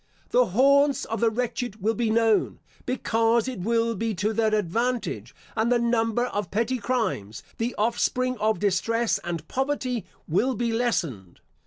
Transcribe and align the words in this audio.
The 0.31 0.47
haunts 0.47 1.05
of 1.05 1.19
the 1.19 1.29
wretched 1.29 1.79
will 1.79 1.93
be 1.93 2.09
known, 2.09 2.57
because 2.87 3.47
it 3.47 3.59
will 3.59 3.93
be 3.95 4.15
to 4.15 4.33
their 4.33 4.55
advantage; 4.55 5.35
and 5.55 5.71
the 5.71 5.77
number 5.77 6.25
of 6.25 6.49
petty 6.49 6.79
crimes, 6.79 7.43
the 7.59 7.75
offspring 7.77 8.35
of 8.39 8.57
distress 8.57 9.19
and 9.23 9.47
poverty, 9.47 10.07
will 10.27 10.55
be 10.55 10.71
lessened. 10.73 11.39